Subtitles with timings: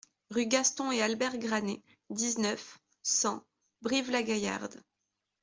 [0.31, 3.43] Rue Gaston et Albert Granet, dix-neuf, cent
[3.83, 4.81] Brive-la-Gaillarde